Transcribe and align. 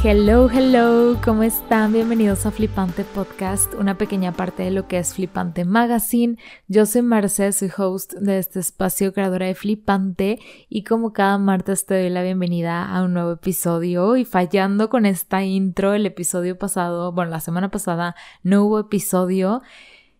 Hello, 0.00 0.48
hello, 0.48 1.18
¿cómo 1.24 1.42
están? 1.42 1.92
Bienvenidos 1.92 2.46
a 2.46 2.52
Flipante 2.52 3.02
Podcast, 3.02 3.74
una 3.74 3.98
pequeña 3.98 4.30
parte 4.30 4.62
de 4.62 4.70
lo 4.70 4.86
que 4.86 4.96
es 4.96 5.12
Flipante 5.12 5.64
Magazine. 5.64 6.36
Yo 6.68 6.86
soy 6.86 7.02
Marce, 7.02 7.50
soy 7.50 7.68
host 7.76 8.12
de 8.12 8.38
este 8.38 8.60
espacio, 8.60 9.12
creadora 9.12 9.46
de 9.46 9.56
Flipante, 9.56 10.38
y 10.68 10.84
como 10.84 11.12
cada 11.12 11.36
martes 11.38 11.84
te 11.84 12.00
doy 12.00 12.10
la 12.10 12.22
bienvenida 12.22 12.84
a 12.88 13.02
un 13.02 13.12
nuevo 13.12 13.32
episodio. 13.32 14.16
Y 14.16 14.24
fallando 14.24 14.88
con 14.88 15.04
esta 15.04 15.42
intro, 15.42 15.92
el 15.94 16.06
episodio 16.06 16.56
pasado, 16.56 17.10
bueno, 17.10 17.32
la 17.32 17.40
semana 17.40 17.72
pasada 17.72 18.14
no 18.44 18.64
hubo 18.64 18.78
episodio, 18.78 19.62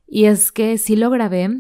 y 0.09 0.25
es 0.25 0.51
que 0.51 0.77
sí 0.79 0.97
lo 0.97 1.09
grabé, 1.09 1.51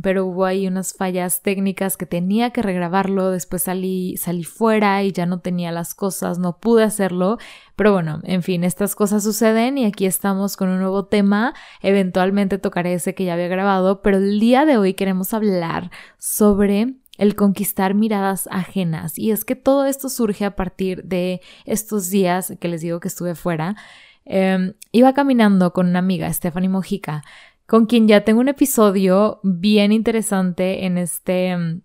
pero 0.00 0.26
hubo 0.26 0.44
ahí 0.44 0.66
unas 0.66 0.92
fallas 0.92 1.42
técnicas 1.42 1.96
que 1.96 2.06
tenía 2.06 2.50
que 2.50 2.62
regrabarlo, 2.62 3.30
después 3.30 3.62
salí, 3.62 4.16
salí 4.16 4.44
fuera 4.44 5.02
y 5.02 5.12
ya 5.12 5.26
no 5.26 5.40
tenía 5.40 5.70
las 5.70 5.94
cosas, 5.94 6.38
no 6.38 6.58
pude 6.58 6.82
hacerlo, 6.82 7.38
pero 7.76 7.92
bueno, 7.92 8.20
en 8.24 8.42
fin, 8.42 8.64
estas 8.64 8.94
cosas 8.94 9.22
suceden 9.22 9.78
y 9.78 9.84
aquí 9.84 10.06
estamos 10.06 10.56
con 10.56 10.68
un 10.68 10.80
nuevo 10.80 11.06
tema, 11.06 11.54
eventualmente 11.80 12.58
tocaré 12.58 12.94
ese 12.94 13.14
que 13.14 13.24
ya 13.24 13.34
había 13.34 13.48
grabado, 13.48 14.02
pero 14.02 14.16
el 14.16 14.40
día 14.40 14.64
de 14.64 14.78
hoy 14.78 14.94
queremos 14.94 15.32
hablar 15.32 15.90
sobre 16.18 16.94
el 17.16 17.36
conquistar 17.36 17.94
miradas 17.94 18.48
ajenas 18.50 19.18
y 19.18 19.30
es 19.30 19.44
que 19.44 19.54
todo 19.54 19.86
esto 19.86 20.08
surge 20.08 20.44
a 20.44 20.56
partir 20.56 21.04
de 21.04 21.40
estos 21.64 22.10
días 22.10 22.54
que 22.58 22.68
les 22.68 22.80
digo 22.80 22.98
que 22.98 23.08
estuve 23.08 23.36
fuera. 23.36 23.76
Em, 24.26 24.72
iba 24.90 25.12
caminando 25.12 25.72
con 25.72 25.86
una 25.86 25.98
amiga, 25.98 26.32
Stephanie 26.32 26.70
Mojica, 26.70 27.22
con 27.66 27.86
quien 27.86 28.08
ya 28.08 28.24
tengo 28.24 28.40
un 28.40 28.48
episodio 28.48 29.40
bien 29.42 29.92
interesante 29.92 30.84
en 30.84 30.98
este, 30.98 31.50
en 31.50 31.82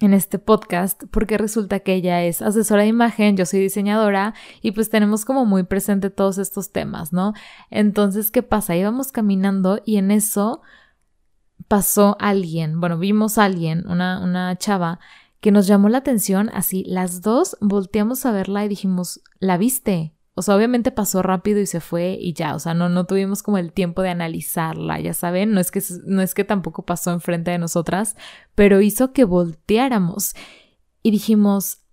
este 0.00 0.38
podcast, 0.38 1.04
porque 1.10 1.38
resulta 1.38 1.80
que 1.80 1.94
ella 1.94 2.22
es 2.24 2.42
asesora 2.42 2.82
de 2.82 2.88
imagen, 2.88 3.36
yo 3.36 3.46
soy 3.46 3.60
diseñadora 3.60 4.34
y 4.60 4.72
pues 4.72 4.90
tenemos 4.90 5.24
como 5.24 5.46
muy 5.46 5.62
presente 5.62 6.10
todos 6.10 6.38
estos 6.38 6.72
temas, 6.72 7.12
¿no? 7.12 7.32
Entonces, 7.70 8.30
¿qué 8.30 8.42
pasa? 8.42 8.76
Íbamos 8.76 9.12
caminando 9.12 9.80
y 9.84 9.96
en 9.96 10.10
eso 10.10 10.60
pasó 11.68 12.16
alguien, 12.20 12.80
bueno, 12.80 12.98
vimos 12.98 13.38
a 13.38 13.44
alguien, 13.44 13.84
una, 13.88 14.22
una 14.22 14.56
chava 14.58 15.00
que 15.40 15.50
nos 15.50 15.66
llamó 15.66 15.88
la 15.88 15.98
atención, 15.98 16.50
así 16.52 16.84
las 16.86 17.20
dos 17.20 17.56
volteamos 17.60 18.24
a 18.26 18.32
verla 18.32 18.64
y 18.64 18.68
dijimos, 18.68 19.20
¿la 19.40 19.56
viste? 19.58 20.13
O 20.34 20.42
sea, 20.42 20.56
obviamente 20.56 20.90
pasó 20.90 21.22
rápido 21.22 21.60
y 21.60 21.66
se 21.66 21.80
fue 21.80 22.18
y 22.20 22.32
ya, 22.32 22.56
o 22.56 22.58
sea, 22.58 22.74
no, 22.74 22.88
no 22.88 23.06
tuvimos 23.06 23.42
como 23.42 23.58
el 23.58 23.72
tiempo 23.72 24.02
de 24.02 24.10
analizarla, 24.10 24.98
ya 25.00 25.14
saben, 25.14 25.52
no 25.52 25.60
es 25.60 25.70
que, 25.70 25.80
no 26.06 26.22
es 26.22 26.34
que 26.34 26.44
tampoco 26.44 26.84
pasó 26.84 27.12
enfrente 27.12 27.52
de 27.52 27.58
nosotras, 27.58 28.16
pero 28.56 28.80
hizo 28.80 29.12
que 29.12 29.24
volteáramos 29.24 30.34
y 31.04 31.12
dijimos, 31.12 31.84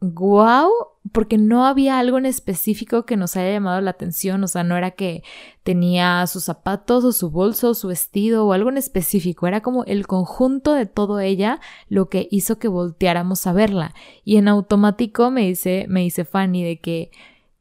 wow, 0.00 0.68
porque 1.12 1.38
no 1.38 1.64
había 1.66 1.98
algo 1.98 2.18
en 2.18 2.26
específico 2.26 3.04
que 3.04 3.16
nos 3.16 3.36
haya 3.36 3.52
llamado 3.52 3.80
la 3.80 3.90
atención, 3.90 4.44
o 4.44 4.48
sea, 4.48 4.64
no 4.64 4.76
era 4.76 4.92
que 4.92 5.22
tenía 5.62 6.26
sus 6.26 6.44
zapatos 6.44 7.04
o 7.04 7.12
su 7.12 7.30
bolso 7.30 7.70
o 7.70 7.74
su 7.74 7.88
vestido 7.88 8.46
o 8.46 8.52
algo 8.52 8.68
en 8.68 8.76
específico, 8.76 9.46
era 9.46 9.62
como 9.62 9.84
el 9.84 10.06
conjunto 10.06 10.74
de 10.74 10.86
todo 10.86 11.20
ella 11.20 11.60
lo 11.88 12.08
que 12.08 12.28
hizo 12.30 12.58
que 12.58 12.68
volteáramos 12.68 13.46
a 13.46 13.52
verla. 13.52 13.94
Y 14.24 14.36
en 14.36 14.48
automático 14.48 15.30
me 15.30 15.46
dice, 15.46 15.86
me 15.88 16.00
dice 16.00 16.24
Fanny 16.24 16.62
de 16.62 16.80
que 16.80 17.10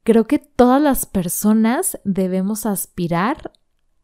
Creo 0.08 0.24
que 0.24 0.40
todas 0.40 0.82
las 0.82 1.06
personas 1.06 2.00
debemos 2.06 2.66
aspirar 2.66 3.52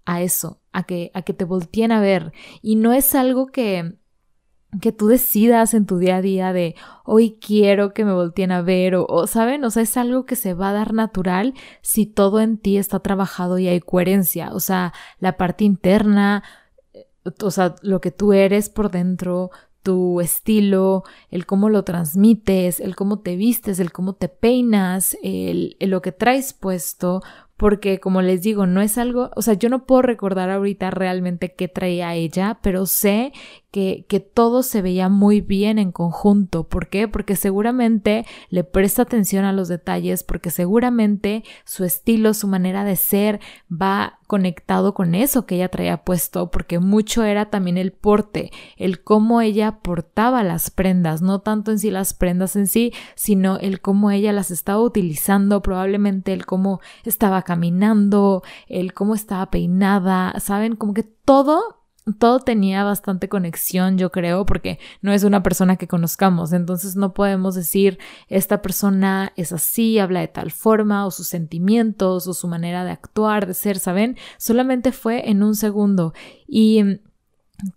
a 0.03 0.21
eso, 0.21 0.59
a 0.73 0.83
que, 0.83 1.11
a 1.13 1.21
que 1.21 1.33
te 1.33 1.45
volteen 1.45 1.93
a 1.93 2.01
ver. 2.01 2.33
Y 2.61 2.75
no 2.75 2.91
es 2.91 3.15
algo 3.15 3.47
que, 3.47 3.95
que 4.81 4.91
tú 4.91 5.07
decidas 5.07 5.73
en 5.73 5.85
tu 5.85 5.99
día 5.99 6.17
a 6.17 6.21
día 6.21 6.51
de 6.51 6.75
hoy 7.05 7.39
quiero 7.39 7.93
que 7.93 8.03
me 8.03 8.11
volteen 8.11 8.51
a 8.51 8.61
ver 8.61 8.95
o, 8.95 9.05
o, 9.07 9.27
saben, 9.27 9.63
o 9.63 9.71
sea, 9.71 9.83
es 9.83 9.95
algo 9.95 10.25
que 10.25 10.35
se 10.35 10.53
va 10.53 10.71
a 10.71 10.73
dar 10.73 10.91
natural 10.91 11.53
si 11.81 12.05
todo 12.05 12.41
en 12.41 12.57
ti 12.57 12.75
está 12.75 12.99
trabajado 12.99 13.57
y 13.57 13.69
hay 13.69 13.79
coherencia, 13.79 14.49
o 14.51 14.59
sea, 14.59 14.91
la 15.19 15.37
parte 15.37 15.63
interna, 15.63 16.43
eh, 16.91 17.07
o 17.41 17.49
sea, 17.49 17.75
lo 17.81 18.01
que 18.01 18.11
tú 18.11 18.33
eres 18.33 18.67
por 18.67 18.91
dentro, 18.91 19.51
tu 19.83 20.21
estilo, 20.21 21.03
el 21.29 21.45
cómo 21.45 21.69
lo 21.69 21.83
transmites, 21.83 22.79
el 22.79 22.95
cómo 22.95 23.19
te 23.19 23.35
vistes, 23.35 23.79
el 23.79 23.91
cómo 23.91 24.13
te 24.13 24.29
peinas, 24.29 25.15
el, 25.21 25.75
lo 25.79 26.01
que 26.01 26.11
traes 26.11 26.53
puesto, 26.53 27.21
porque 27.57 27.99
como 27.99 28.21
les 28.21 28.41
digo, 28.41 28.65
no 28.65 28.81
es 28.81 28.97
algo, 28.97 29.31
o 29.35 29.41
sea, 29.41 29.53
yo 29.53 29.69
no 29.69 29.85
puedo 29.85 30.01
recordar 30.01 30.49
ahorita 30.49 30.91
realmente 30.91 31.53
qué 31.53 31.67
traía 31.67 32.13
ella, 32.15 32.59
pero 32.61 32.85
sé 32.85 33.31
que, 33.71 34.05
que 34.07 34.19
todo 34.19 34.63
se 34.63 34.81
veía 34.81 35.09
muy 35.09 35.41
bien 35.41 35.79
en 35.79 35.91
conjunto. 35.91 36.67
¿Por 36.67 36.89
qué? 36.89 37.07
Porque 37.07 37.35
seguramente 37.35 38.25
le 38.49 38.63
presta 38.63 39.03
atención 39.03 39.45
a 39.45 39.53
los 39.53 39.67
detalles, 39.67 40.23
porque 40.23 40.49
seguramente 40.49 41.43
su 41.63 41.83
estilo, 41.83 42.33
su 42.33 42.47
manera 42.47 42.83
de 42.83 42.95
ser 42.95 43.39
va 43.71 44.19
conectado 44.33 44.95
con 44.95 45.13
eso 45.13 45.45
que 45.45 45.55
ella 45.55 45.69
traía 45.69 46.03
puesto, 46.03 46.49
porque 46.49 46.79
mucho 46.79 47.23
era 47.23 47.51
también 47.51 47.77
el 47.77 47.91
porte, 47.91 48.51
el 48.77 49.03
cómo 49.03 49.41
ella 49.41 49.79
portaba 49.83 50.43
las 50.43 50.71
prendas, 50.71 51.21
no 51.21 51.41
tanto 51.41 51.69
en 51.69 51.77
sí 51.77 51.91
las 51.91 52.15
prendas 52.15 52.55
en 52.55 52.65
sí, 52.65 52.93
sino 53.13 53.59
el 53.59 53.79
cómo 53.79 54.09
ella 54.09 54.33
las 54.33 54.49
estaba 54.49 54.81
utilizando, 54.81 55.61
probablemente 55.61 56.33
el 56.33 56.47
cómo 56.47 56.79
estaba 57.03 57.42
caminando, 57.43 58.43
el 58.67 58.93
cómo 58.93 59.15
estaba 59.15 59.49
peinada, 59.49 60.39
saben, 60.39 60.75
como 60.75 60.93
que 60.93 61.03
todo 61.03 61.83
todo 62.19 62.39
tenía 62.39 62.83
bastante 62.83 63.29
conexión, 63.29 63.97
yo 63.97 64.11
creo, 64.11 64.45
porque 64.45 64.79
no 65.01 65.13
es 65.13 65.23
una 65.23 65.41
persona 65.41 65.77
que 65.77 65.87
conozcamos, 65.87 66.51
entonces 66.51 66.95
no 66.95 67.13
podemos 67.13 67.55
decir 67.55 67.97
esta 68.27 68.61
persona 68.61 69.31
es 69.37 69.53
así, 69.53 69.99
habla 69.99 70.19
de 70.19 70.27
tal 70.27 70.51
forma, 70.51 71.05
o 71.05 71.11
sus 71.11 71.27
sentimientos, 71.27 72.27
o 72.27 72.33
su 72.33 72.47
manera 72.47 72.83
de 72.83 72.91
actuar, 72.91 73.47
de 73.47 73.53
ser, 73.53 73.79
¿saben? 73.79 74.17
Solamente 74.37 74.91
fue 74.91 75.29
en 75.29 75.43
un 75.43 75.55
segundo. 75.55 76.13
Y 76.45 76.83
mm, 76.83 76.99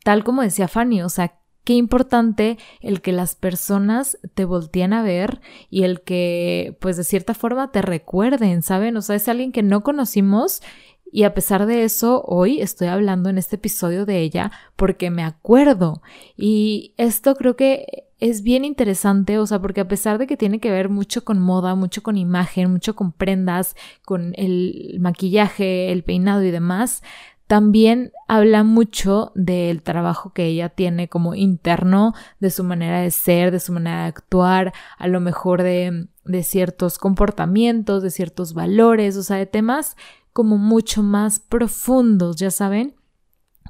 tal 0.02 0.24
como 0.24 0.42
decía 0.42 0.66
Fanny, 0.66 1.02
o 1.02 1.08
sea, 1.08 1.38
qué 1.66 1.72
importante 1.72 2.58
el 2.80 3.02
que 3.02 3.10
las 3.10 3.34
personas 3.34 4.18
te 4.34 4.44
volteen 4.44 4.92
a 4.92 5.02
ver 5.02 5.40
y 5.68 5.82
el 5.82 6.00
que, 6.00 6.76
pues 6.80 6.96
de 6.96 7.02
cierta 7.02 7.34
forma, 7.34 7.72
te 7.72 7.82
recuerden, 7.82 8.62
¿saben? 8.62 8.96
O 8.96 9.02
sea, 9.02 9.16
es 9.16 9.28
alguien 9.28 9.50
que 9.50 9.64
no 9.64 9.82
conocimos 9.82 10.62
y 11.10 11.24
a 11.24 11.34
pesar 11.34 11.66
de 11.66 11.82
eso, 11.82 12.22
hoy 12.24 12.60
estoy 12.60 12.86
hablando 12.86 13.30
en 13.30 13.36
este 13.36 13.56
episodio 13.56 14.06
de 14.06 14.20
ella 14.20 14.52
porque 14.76 15.10
me 15.10 15.24
acuerdo. 15.24 16.02
Y 16.36 16.94
esto 16.98 17.34
creo 17.34 17.56
que 17.56 18.04
es 18.20 18.42
bien 18.42 18.64
interesante, 18.64 19.40
o 19.40 19.46
sea, 19.46 19.60
porque 19.60 19.80
a 19.80 19.88
pesar 19.88 20.18
de 20.18 20.28
que 20.28 20.36
tiene 20.36 20.60
que 20.60 20.70
ver 20.70 20.88
mucho 20.88 21.24
con 21.24 21.40
moda, 21.40 21.74
mucho 21.74 22.04
con 22.04 22.16
imagen, 22.16 22.70
mucho 22.70 22.94
con 22.94 23.10
prendas, 23.10 23.74
con 24.04 24.34
el 24.36 24.98
maquillaje, 25.00 25.90
el 25.90 26.04
peinado 26.04 26.44
y 26.44 26.52
demás, 26.52 27.02
también 27.46 28.12
habla 28.26 28.64
mucho 28.64 29.32
del 29.34 29.82
trabajo 29.82 30.32
que 30.32 30.46
ella 30.46 30.68
tiene 30.68 31.08
como 31.08 31.34
interno, 31.34 32.14
de 32.40 32.50
su 32.50 32.64
manera 32.64 33.00
de 33.00 33.10
ser, 33.10 33.50
de 33.50 33.60
su 33.60 33.72
manera 33.72 34.02
de 34.02 34.08
actuar, 34.08 34.72
a 34.98 35.06
lo 35.06 35.20
mejor 35.20 35.62
de, 35.62 36.08
de 36.24 36.42
ciertos 36.42 36.98
comportamientos, 36.98 38.02
de 38.02 38.10
ciertos 38.10 38.52
valores, 38.52 39.16
o 39.16 39.22
sea, 39.22 39.36
de 39.36 39.46
temas 39.46 39.96
como 40.32 40.58
mucho 40.58 41.02
más 41.02 41.38
profundos, 41.38 42.36
ya 42.36 42.50
saben 42.50 42.94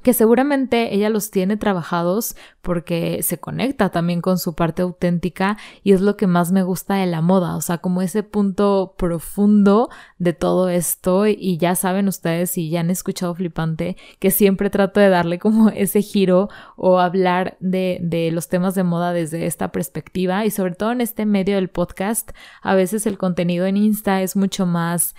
que 0.07 0.13
seguramente 0.13 0.95
ella 0.95 1.09
los 1.09 1.31
tiene 1.31 1.57
trabajados 1.57 2.37
porque 2.61 3.21
se 3.23 3.39
conecta 3.39 3.89
también 3.89 4.21
con 4.21 4.37
su 4.37 4.55
parte 4.55 4.81
auténtica 4.81 5.57
y 5.83 5.91
es 5.91 5.99
lo 5.99 6.15
que 6.15 6.27
más 6.27 6.53
me 6.53 6.63
gusta 6.63 6.95
de 6.95 7.07
la 7.07 7.19
moda, 7.19 7.57
o 7.57 7.61
sea, 7.61 7.79
como 7.79 8.01
ese 8.01 8.23
punto 8.23 8.95
profundo 8.97 9.89
de 10.17 10.31
todo 10.31 10.69
esto 10.69 11.27
y 11.27 11.57
ya 11.57 11.75
saben 11.75 12.07
ustedes 12.07 12.51
si 12.51 12.69
ya 12.69 12.79
han 12.79 12.89
escuchado 12.89 13.35
Flipante 13.35 13.97
que 14.19 14.31
siempre 14.31 14.69
trato 14.69 15.01
de 15.01 15.09
darle 15.09 15.39
como 15.39 15.67
ese 15.75 16.01
giro 16.01 16.47
o 16.77 16.99
hablar 16.99 17.57
de, 17.59 17.99
de 18.01 18.31
los 18.31 18.47
temas 18.47 18.75
de 18.75 18.83
moda 18.83 19.11
desde 19.11 19.45
esta 19.45 19.73
perspectiva 19.73 20.45
y 20.45 20.51
sobre 20.51 20.75
todo 20.75 20.93
en 20.93 21.01
este 21.01 21.25
medio 21.25 21.55
del 21.55 21.67
podcast, 21.67 22.31
a 22.61 22.75
veces 22.75 23.07
el 23.07 23.17
contenido 23.17 23.65
en 23.65 23.75
Insta 23.75 24.21
es 24.21 24.37
mucho 24.37 24.65
más 24.65 25.15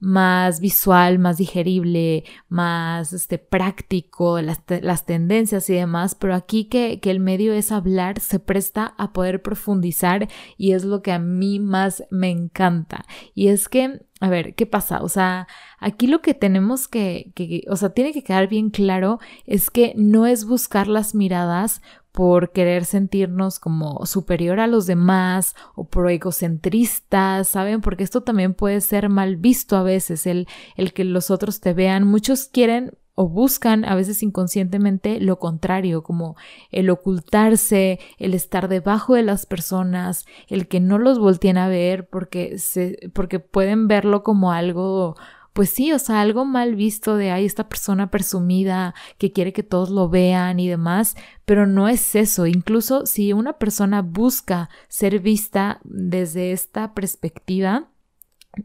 más 0.00 0.60
visual, 0.60 1.18
más 1.18 1.36
digerible, 1.36 2.24
más 2.48 3.12
este, 3.12 3.38
práctico, 3.38 4.40
las, 4.40 4.60
las 4.80 5.04
tendencias 5.04 5.68
y 5.68 5.74
demás, 5.74 6.14
pero 6.14 6.34
aquí 6.34 6.64
que, 6.64 7.00
que, 7.00 7.10
el 7.10 7.20
medio 7.20 7.52
es 7.52 7.70
hablar, 7.70 8.18
se 8.18 8.40
presta 8.40 8.94
a 8.96 9.12
poder 9.12 9.42
profundizar 9.42 10.28
y 10.56 10.72
es 10.72 10.84
lo 10.84 11.02
que 11.02 11.12
a 11.12 11.18
mí 11.18 11.60
más 11.60 12.04
me 12.10 12.30
encanta. 12.30 13.04
Y 13.34 13.48
es 13.48 13.68
que, 13.68 14.00
a 14.20 14.30
ver, 14.30 14.54
¿qué 14.54 14.64
pasa? 14.64 15.02
O 15.02 15.08
sea, 15.08 15.46
aquí 15.78 16.06
lo 16.06 16.22
que 16.22 16.32
tenemos 16.32 16.88
que, 16.88 17.32
que 17.34 17.64
o 17.68 17.76
sea, 17.76 17.90
tiene 17.90 18.12
que 18.12 18.24
quedar 18.24 18.48
bien 18.48 18.70
claro 18.70 19.20
es 19.44 19.70
que 19.70 19.92
no 19.96 20.26
es 20.26 20.46
buscar 20.46 20.88
las 20.88 21.14
miradas 21.14 21.82
por 22.12 22.52
querer 22.52 22.84
sentirnos 22.84 23.58
como 23.58 24.04
superior 24.06 24.60
a 24.60 24.66
los 24.66 24.86
demás 24.86 25.54
o 25.74 25.84
por 25.84 26.10
egocentristas, 26.10 27.48
¿saben? 27.48 27.80
Porque 27.80 28.04
esto 28.04 28.22
también 28.22 28.54
puede 28.54 28.80
ser 28.80 29.08
mal 29.08 29.36
visto 29.36 29.76
a 29.76 29.82
veces, 29.82 30.26
el, 30.26 30.48
el 30.76 30.92
que 30.92 31.04
los 31.04 31.30
otros 31.30 31.60
te 31.60 31.72
vean. 31.72 32.06
Muchos 32.06 32.46
quieren 32.46 32.92
o 33.14 33.28
buscan 33.28 33.84
a 33.84 33.94
veces 33.94 34.22
inconscientemente 34.22 35.20
lo 35.20 35.38
contrario, 35.38 36.02
como 36.02 36.36
el 36.70 36.88
ocultarse, 36.88 38.00
el 38.18 38.32
estar 38.32 38.66
debajo 38.66 39.14
de 39.14 39.22
las 39.22 39.44
personas, 39.44 40.24
el 40.48 40.68
que 40.68 40.80
no 40.80 40.98
los 40.98 41.18
volteen 41.18 41.58
a 41.58 41.68
ver 41.68 42.08
porque 42.08 42.58
se, 42.58 43.10
porque 43.12 43.38
pueden 43.38 43.88
verlo 43.88 44.22
como 44.22 44.52
algo 44.52 45.16
pues 45.60 45.68
sí, 45.68 45.92
o 45.92 45.98
sea, 45.98 46.22
algo 46.22 46.46
mal 46.46 46.74
visto 46.74 47.16
de 47.16 47.32
ahí 47.32 47.44
esta 47.44 47.68
persona 47.68 48.10
presumida 48.10 48.94
que 49.18 49.30
quiere 49.30 49.52
que 49.52 49.62
todos 49.62 49.90
lo 49.90 50.08
vean 50.08 50.58
y 50.58 50.66
demás, 50.66 51.16
pero 51.44 51.66
no 51.66 51.86
es 51.86 52.14
eso. 52.14 52.46
Incluso 52.46 53.04
si 53.04 53.34
una 53.34 53.58
persona 53.58 54.00
busca 54.00 54.70
ser 54.88 55.18
vista 55.18 55.78
desde 55.84 56.52
esta 56.52 56.94
perspectiva, 56.94 57.90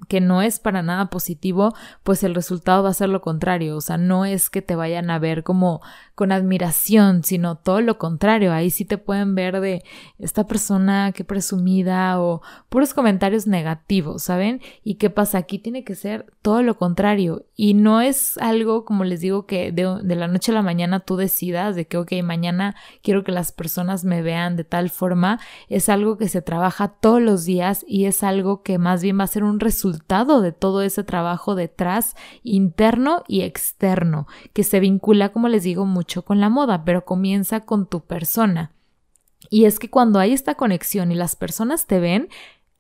que 0.07 0.21
no 0.21 0.42
es 0.42 0.59
para 0.59 0.83
nada 0.83 1.09
positivo, 1.09 1.74
pues 2.03 2.24
el 2.24 2.33
resultado 2.33 2.83
va 2.83 2.92
a 2.92 2.94
ser 2.94 3.09
lo 3.09 3.19
contrario. 3.19 3.75
O 3.75 3.81
sea, 3.81 3.98
no 3.98 4.24
es 4.24 4.50
que 4.50 4.62
te 4.62 4.77
vayan 4.77 5.09
a 5.09 5.19
ver 5.19 5.44
como 5.44 5.81
con 6.15 6.31
admiración, 6.31 7.23
sino 7.23 7.56
todo 7.56 7.81
lo 7.81 7.97
contrario. 7.97 8.51
Ahí 8.51 8.71
sí 8.71 8.83
te 8.83 8.97
pueden 8.97 9.35
ver 9.35 9.62
de 9.62 9.83
esta 10.17 10.47
persona 10.47 11.12
que 11.12 11.23
presumida 11.23 12.19
o 12.19 12.41
puros 12.69 12.94
comentarios 12.94 13.45
negativos, 13.45 14.23
¿saben? 14.23 14.62
¿Y 14.83 14.95
qué 14.95 15.09
pasa? 15.09 15.38
Aquí 15.38 15.59
tiene 15.59 15.83
que 15.83 15.95
ser 15.95 16.25
todo 16.41 16.63
lo 16.63 16.77
contrario. 16.77 17.45
Y 17.56 17.73
no 17.73 18.01
es 18.01 18.38
algo, 18.39 18.85
como 18.85 19.03
les 19.03 19.21
digo, 19.21 19.45
que 19.45 19.71
de, 19.71 20.15
la 20.15 20.27
noche 20.27 20.51
a 20.51 20.56
la 20.56 20.62
mañana 20.62 21.00
tú 21.00 21.15
decidas 21.15 21.75
de 21.75 21.85
que, 21.85 21.97
ok, 21.97 22.12
mañana 22.23 22.75
quiero 23.03 23.23
que 23.23 23.31
las 23.31 23.51
personas 23.51 24.03
me 24.03 24.21
vean 24.23 24.56
de 24.56 24.63
tal 24.63 24.89
forma. 24.89 25.39
Es 25.69 25.89
algo 25.89 26.17
que 26.17 26.27
se 26.27 26.41
trabaja 26.41 26.88
todos 26.88 27.21
los 27.21 27.45
días 27.45 27.85
y 27.88 28.06
es 28.06 28.23
algo 28.23 28.63
que 28.63 28.77
más 28.79 29.03
bien 29.03 29.19
va 29.19 29.23
a 29.23 29.27
ser 29.27 29.44
un 29.44 29.59
resultado 29.59 29.75
resultado 29.75 30.41
de 30.41 30.53
todo 30.53 30.81
ese 30.81 31.03
trabajo 31.03 31.53
detrás, 31.53 32.15
interno 32.44 33.23
y 33.27 33.41
externo, 33.41 34.25
que 34.53 34.63
se 34.63 34.79
vincula, 34.79 35.29
como 35.29 35.50
les 35.50 35.63
digo, 35.63 35.85
mucho 35.85 36.05
con 36.24 36.40
la 36.40 36.50
moda, 36.50 36.86
pero 36.86 37.06
comienza 37.06 37.62
con 37.62 37.88
tu 37.88 38.06
persona. 38.06 38.72
Y 39.50 39.66
es 39.66 39.80
que 39.80 39.90
cuando 39.90 40.19
hay 40.19 40.34
esta 40.34 40.56
conexión 40.56 41.12
y 41.12 41.16
las 41.16 41.36
personas 41.36 41.88
te 41.88 42.00
ven, 42.00 42.30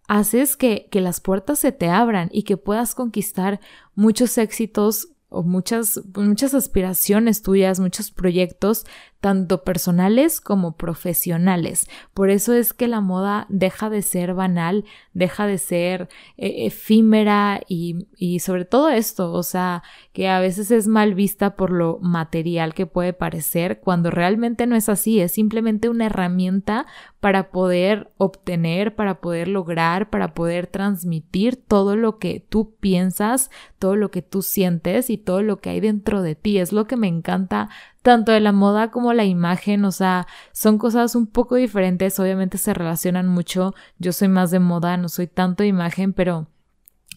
haces 0.07 0.55
que, 0.55 0.87
que 0.91 1.01
las 1.01 1.19
puertas 1.19 1.59
se 1.59 1.71
te 1.71 1.89
abran 1.89 2.29
y 2.31 2.43
que 2.43 2.57
puedas 2.57 2.95
conquistar 2.95 3.59
muchos 3.95 4.37
éxitos 4.37 5.09
o 5.29 5.43
muchas, 5.43 6.01
muchas 6.15 6.53
aspiraciones 6.53 7.41
tuyas, 7.41 7.79
muchos 7.79 8.11
proyectos, 8.11 8.85
tanto 9.19 9.63
personales 9.63 10.39
como 10.39 10.77
profesionales. 10.77 11.89
Por 12.13 12.29
eso 12.29 12.53
es 12.53 12.73
que 12.73 12.87
la 12.87 13.01
moda 13.01 13.47
deja 13.49 13.89
de 13.89 14.01
ser 14.03 14.35
banal, 14.35 14.85
deja 15.13 15.47
de 15.47 15.57
ser 15.57 16.09
eh, 16.37 16.67
efímera 16.67 17.59
y, 17.67 18.07
y 18.15 18.39
sobre 18.39 18.65
todo 18.65 18.89
esto, 18.89 19.33
o 19.33 19.41
sea, 19.41 19.81
que 20.13 20.29
a 20.29 20.39
veces 20.39 20.69
es 20.69 20.87
mal 20.87 21.15
vista 21.15 21.55
por 21.55 21.71
lo 21.71 21.97
material 22.01 22.73
que 22.75 22.85
puede 22.85 23.13
parecer, 23.13 23.79
cuando 23.79 24.11
realmente 24.11 24.67
no 24.67 24.75
es 24.75 24.89
así, 24.89 25.19
es 25.19 25.31
simplemente 25.31 25.89
una 25.89 26.05
herramienta 26.05 26.85
para 27.25 27.49
poder 27.49 28.11
obtener, 28.17 28.93
para 28.93 29.19
poder 29.19 29.47
lograr, 29.47 30.11
para 30.11 30.35
poder 30.35 30.67
transmitir 30.67 31.55
todo 31.55 31.95
lo 31.95 32.19
que 32.19 32.39
tú 32.39 32.75
piensas, 32.79 33.49
todo 33.79 33.95
lo 33.95 34.11
que 34.11 34.21
tú 34.21 34.43
sientes 34.43 35.09
y 35.09 35.17
todo 35.17 35.41
lo 35.41 35.57
que 35.57 35.71
hay 35.71 35.79
dentro 35.79 36.21
de 36.21 36.35
ti. 36.35 36.59
Es 36.59 36.71
lo 36.71 36.85
que 36.85 36.97
me 36.97 37.07
encanta 37.07 37.67
tanto 38.03 38.31
de 38.31 38.41
la 38.41 38.51
moda 38.51 38.91
como 38.91 39.11
la 39.11 39.25
imagen, 39.25 39.85
o 39.85 39.91
sea, 39.91 40.27
son 40.51 40.77
cosas 40.77 41.15
un 41.15 41.25
poco 41.25 41.55
diferentes, 41.55 42.19
obviamente 42.19 42.59
se 42.59 42.75
relacionan 42.75 43.27
mucho. 43.27 43.73
Yo 43.97 44.13
soy 44.13 44.27
más 44.27 44.51
de 44.51 44.59
moda, 44.59 44.95
no 44.95 45.09
soy 45.09 45.25
tanto 45.25 45.63
de 45.63 45.69
imagen, 45.69 46.13
pero 46.13 46.45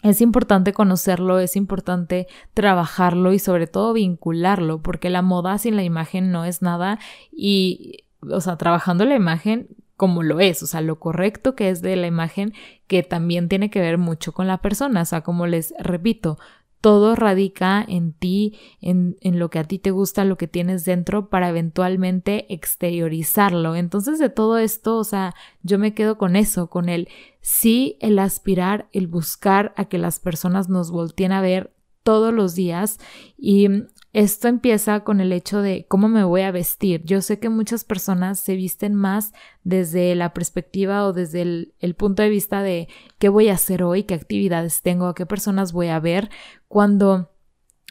es 0.02 0.22
importante 0.22 0.72
conocerlo, 0.72 1.38
es 1.38 1.54
importante 1.54 2.28
trabajarlo 2.54 3.34
y 3.34 3.38
sobre 3.40 3.66
todo 3.66 3.92
vincularlo, 3.92 4.80
porque 4.80 5.10
la 5.10 5.20
moda 5.20 5.58
sin 5.58 5.76
la 5.76 5.82
imagen 5.82 6.32
no 6.32 6.46
es 6.46 6.62
nada 6.62 6.98
y, 7.30 8.04
o 8.22 8.40
sea, 8.40 8.56
trabajando 8.56 9.04
la 9.04 9.14
imagen 9.14 9.68
como 9.98 10.22
lo 10.22 10.38
es, 10.38 10.62
o 10.62 10.66
sea, 10.68 10.80
lo 10.80 11.00
correcto 11.00 11.56
que 11.56 11.70
es 11.70 11.82
de 11.82 11.96
la 11.96 12.06
imagen 12.06 12.54
que 12.86 13.02
también 13.02 13.48
tiene 13.48 13.68
que 13.68 13.80
ver 13.80 13.98
mucho 13.98 14.32
con 14.32 14.46
la 14.46 14.62
persona, 14.62 15.02
o 15.02 15.04
sea, 15.04 15.22
como 15.22 15.48
les 15.48 15.74
repito, 15.76 16.38
todo 16.80 17.16
radica 17.16 17.84
en 17.86 18.12
ti, 18.12 18.56
en, 18.80 19.16
en, 19.22 19.40
lo 19.40 19.50
que 19.50 19.58
a 19.58 19.64
ti 19.64 19.80
te 19.80 19.90
gusta, 19.90 20.24
lo 20.24 20.38
que 20.38 20.46
tienes 20.46 20.84
dentro 20.84 21.28
para 21.28 21.48
eventualmente 21.48 22.46
exteriorizarlo. 22.54 23.74
Entonces 23.74 24.20
de 24.20 24.30
todo 24.30 24.58
esto, 24.58 24.96
o 24.96 25.02
sea, 25.02 25.34
yo 25.64 25.80
me 25.80 25.92
quedo 25.92 26.16
con 26.16 26.36
eso, 26.36 26.70
con 26.70 26.88
el 26.88 27.08
sí, 27.40 27.96
el 28.00 28.20
aspirar, 28.20 28.88
el 28.92 29.08
buscar 29.08 29.74
a 29.76 29.86
que 29.86 29.98
las 29.98 30.20
personas 30.20 30.68
nos 30.68 30.92
volteen 30.92 31.32
a 31.32 31.40
ver 31.40 31.72
todos 32.04 32.32
los 32.32 32.54
días 32.54 33.00
y 33.36 33.66
esto 34.12 34.48
empieza 34.48 35.00
con 35.00 35.20
el 35.20 35.32
hecho 35.32 35.60
de 35.60 35.86
cómo 35.86 36.08
me 36.08 36.24
voy 36.24 36.40
a 36.40 36.50
vestir. 36.50 37.02
Yo 37.04 37.20
sé 37.20 37.38
que 37.38 37.50
muchas 37.50 37.84
personas 37.84 38.40
se 38.40 38.56
visten 38.56 38.94
más 38.94 39.32
desde 39.64 40.14
la 40.14 40.32
perspectiva 40.32 41.04
o 41.04 41.12
desde 41.12 41.42
el, 41.42 41.94
punto 41.96 42.22
de 42.22 42.30
vista 42.30 42.62
de 42.62 42.88
qué 43.18 43.28
voy 43.28 43.48
a 43.48 43.54
hacer 43.54 43.82
hoy, 43.82 44.04
qué 44.04 44.14
actividades 44.14 44.80
tengo, 44.82 45.14
qué 45.14 45.26
personas 45.26 45.72
voy 45.72 45.88
a 45.88 46.00
ver, 46.00 46.30
cuando 46.68 47.32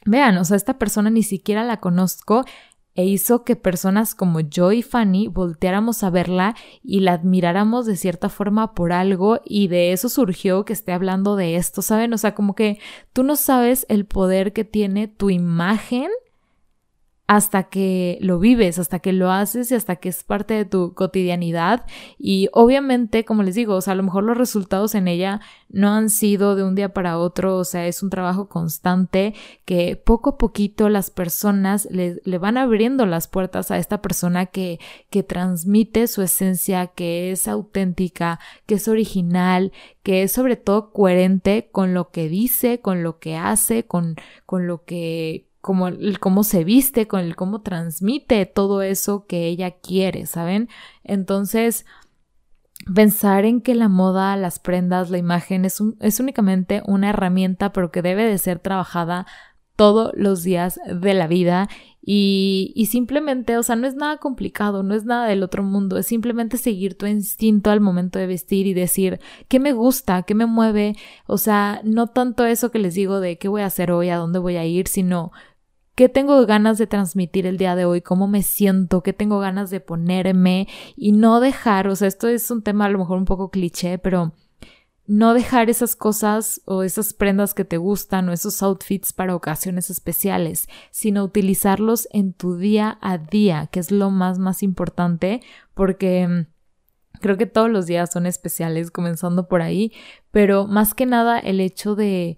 vean, 0.05 0.37
o 0.37 0.45
sea, 0.45 0.57
esta 0.57 0.79
persona 0.79 1.09
ni 1.09 1.23
siquiera 1.23 1.63
la 1.63 1.79
conozco 1.79 2.45
e 2.97 3.05
hizo 3.05 3.43
que 3.43 3.55
personas 3.55 4.15
como 4.15 4.39
yo 4.41 4.71
y 4.71 4.81
Fanny 4.81 5.27
volteáramos 5.27 6.03
a 6.03 6.09
verla 6.09 6.55
y 6.83 7.01
la 7.01 7.13
admiráramos 7.13 7.85
de 7.85 7.95
cierta 7.95 8.27
forma 8.27 8.73
por 8.73 8.91
algo 8.91 9.39
y 9.45 9.67
de 9.67 9.93
eso 9.93 10.09
surgió 10.09 10.65
que 10.65 10.73
esté 10.73 10.91
hablando 10.91 11.35
de 11.35 11.55
esto, 11.55 11.83
¿saben? 11.83 12.11
O 12.13 12.17
sea, 12.17 12.33
como 12.33 12.55
que 12.55 12.79
tú 13.13 13.21
no 13.23 13.35
sabes 13.35 13.85
el 13.87 14.05
poder 14.05 14.51
que 14.51 14.65
tiene 14.65 15.07
tu 15.07 15.29
imagen 15.29 16.09
hasta 17.27 17.63
que 17.63 18.17
lo 18.21 18.39
vives, 18.39 18.79
hasta 18.79 18.99
que 18.99 19.11
lo 19.11 19.31
haces 19.31 19.69
y 19.71 19.75
hasta 19.75 19.97
que 19.97 20.07
es 20.07 20.23
parte 20.23 20.53
de 20.53 20.63
tu 20.63 20.93
cotidianidad. 20.93 21.85
Y 22.17 22.47
obviamente, 22.53 23.25
como 23.25 23.43
les 23.43 23.55
digo, 23.55 23.75
o 23.75 23.81
sea, 23.81 23.93
a 23.93 23.95
lo 23.97 24.03
mejor 24.03 24.23
los 24.23 24.37
resultados 24.37 24.95
en 24.95 25.09
ella 25.09 25.41
no 25.67 25.93
han 25.93 26.09
sido 26.09 26.55
de 26.55 26.63
un 26.63 26.73
día 26.73 26.93
para 26.93 27.17
otro, 27.17 27.57
o 27.57 27.65
sea, 27.65 27.85
es 27.85 28.01
un 28.01 28.09
trabajo 28.09 28.47
constante 28.47 29.35
que 29.65 29.97
poco 29.97 30.31
a 30.31 30.37
poquito 30.37 30.87
las 30.87 31.11
personas 31.11 31.89
le, 31.91 32.21
van 32.37 32.57
abriendo 32.57 33.05
las 33.05 33.27
puertas 33.27 33.71
a 33.71 33.77
esta 33.77 34.01
persona 34.01 34.45
que, 34.45 34.79
que 35.09 35.21
transmite 35.21 36.07
su 36.07 36.21
esencia, 36.21 36.87
que 36.87 37.31
es 37.31 37.49
auténtica, 37.49 38.39
que 38.65 38.75
es 38.75 38.87
original, 38.87 39.73
que 40.01 40.23
es 40.23 40.31
sobre 40.31 40.55
todo 40.55 40.93
coherente 40.93 41.67
con 41.73 41.93
lo 41.93 42.09
que 42.11 42.29
dice, 42.29 42.79
con 42.79 43.03
lo 43.03 43.19
que 43.19 43.35
hace, 43.35 43.85
con, 43.85 44.15
con 44.45 44.65
lo 44.65 44.85
que 44.85 45.46
como 45.67 45.89
el 45.89 46.17
cómo 46.21 46.45
se 46.45 46.63
viste, 46.63 47.09
con 47.09 47.19
el 47.19 47.35
cómo 47.35 47.59
transmite 47.59 48.45
todo 48.45 48.81
eso 48.81 49.25
que 49.27 49.47
ella 49.47 49.71
quiere, 49.71 50.25
¿saben? 50.25 50.69
Entonces, 51.03 51.85
pensar 52.95 53.43
en 53.43 53.59
que 53.59 53.75
la 53.75 53.89
moda, 53.89 54.37
las 54.37 54.59
prendas, 54.59 55.09
la 55.09 55.17
imagen 55.17 55.65
es, 55.65 55.83
es 55.99 56.21
únicamente 56.21 56.83
una 56.85 57.09
herramienta, 57.09 57.73
pero 57.73 57.91
que 57.91 58.01
debe 58.01 58.23
de 58.23 58.37
ser 58.37 58.59
trabajada 58.59 59.27
todos 59.75 60.13
los 60.15 60.41
días 60.41 60.79
de 60.87 61.13
la 61.13 61.27
vida 61.27 61.67
y, 62.01 62.71
y, 62.73 62.85
simplemente, 62.85 63.57
o 63.57 63.63
sea, 63.63 63.75
no 63.75 63.87
es 63.87 63.95
nada 63.95 64.19
complicado, 64.19 64.83
no 64.83 64.95
es 64.95 65.03
nada 65.03 65.27
del 65.27 65.43
otro 65.43 65.63
mundo, 65.63 65.97
es 65.97 66.05
simplemente 66.05 66.55
seguir 66.55 66.97
tu 66.97 67.07
instinto 67.07 67.71
al 67.71 67.81
momento 67.81 68.19
de 68.19 68.27
vestir 68.27 68.67
y 68.67 68.73
decir 68.73 69.19
qué 69.49 69.59
me 69.59 69.73
gusta, 69.73 70.23
qué 70.23 70.33
me 70.33 70.45
mueve, 70.45 70.95
o 71.25 71.37
sea, 71.37 71.81
no 71.83 72.07
tanto 72.07 72.45
eso 72.45 72.71
que 72.71 72.79
les 72.79 72.93
digo 72.93 73.19
de 73.19 73.37
qué 73.37 73.49
voy 73.49 73.63
a 73.63 73.65
hacer 73.65 73.91
hoy, 73.91 74.07
a 74.07 74.15
dónde 74.15 74.39
voy 74.39 74.55
a 74.55 74.65
ir, 74.65 74.87
sino 74.87 75.33
qué 75.97 76.09
tengo 76.09 76.45
ganas 76.45 76.77
de 76.77 76.85
transmitir 76.85 77.47
el 77.47 77.57
día 77.57 77.75
de 77.75 77.85
hoy, 77.85 78.01
cómo 78.01 78.27
me 78.27 78.43
siento, 78.43 79.01
qué 79.01 79.13
tengo 79.13 79.39
ganas 79.39 79.71
de 79.71 79.79
ponerme 79.79 80.67
y 80.95 81.11
no 81.11 81.39
dejar, 81.39 81.87
o 81.87 81.95
sea, 81.95 82.07
esto 82.07 82.27
es 82.27 82.51
un 82.51 82.61
tema 82.61 82.85
a 82.85 82.89
lo 82.89 82.99
mejor 82.99 83.17
un 83.17 83.25
poco 83.25 83.49
cliché, 83.49 83.97
pero 83.97 84.31
no 85.07 85.33
dejar 85.33 85.71
esas 85.71 85.95
cosas 85.95 86.61
o 86.65 86.83
esas 86.83 87.13
prendas 87.13 87.55
que 87.55 87.65
te 87.65 87.77
gustan 87.77 88.29
o 88.29 88.31
esos 88.31 88.61
outfits 88.61 89.11
para 89.11 89.35
ocasiones 89.35 89.89
especiales, 89.89 90.69
sino 90.91 91.23
utilizarlos 91.23 92.07
en 92.11 92.31
tu 92.31 92.57
día 92.57 92.99
a 93.01 93.17
día, 93.17 93.67
que 93.71 93.79
es 93.79 93.89
lo 93.89 94.11
más, 94.11 94.37
más 94.37 94.61
importante, 94.61 95.41
porque 95.73 96.27
mm, 96.27 97.19
creo 97.21 97.37
que 97.37 97.47
todos 97.47 97.71
los 97.71 97.87
días 97.87 98.11
son 98.13 98.27
especiales, 98.27 98.91
comenzando 98.91 99.47
por 99.47 99.63
ahí, 99.63 99.91
pero 100.29 100.67
más 100.67 100.93
que 100.93 101.07
nada 101.07 101.39
el 101.39 101.59
hecho 101.59 101.95
de 101.95 102.37